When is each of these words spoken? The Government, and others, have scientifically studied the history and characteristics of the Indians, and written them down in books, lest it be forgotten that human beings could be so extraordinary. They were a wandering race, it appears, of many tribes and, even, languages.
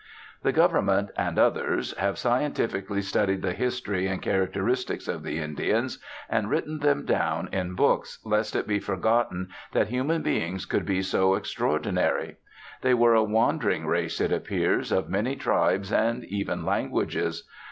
The 0.41 0.51
Government, 0.51 1.11
and 1.15 1.37
others, 1.37 1.95
have 1.97 2.17
scientifically 2.17 3.03
studied 3.03 3.43
the 3.43 3.53
history 3.53 4.07
and 4.07 4.19
characteristics 4.19 5.07
of 5.07 5.21
the 5.21 5.37
Indians, 5.37 5.99
and 6.27 6.49
written 6.49 6.79
them 6.79 7.05
down 7.05 7.49
in 7.51 7.75
books, 7.75 8.17
lest 8.25 8.55
it 8.55 8.65
be 8.65 8.79
forgotten 8.79 9.49
that 9.73 9.89
human 9.89 10.23
beings 10.23 10.65
could 10.65 10.87
be 10.87 11.03
so 11.03 11.35
extraordinary. 11.35 12.37
They 12.81 12.95
were 12.95 13.13
a 13.13 13.21
wandering 13.21 13.85
race, 13.85 14.19
it 14.19 14.31
appears, 14.31 14.91
of 14.91 15.07
many 15.07 15.35
tribes 15.35 15.93
and, 15.93 16.25
even, 16.25 16.65
languages. 16.65 17.47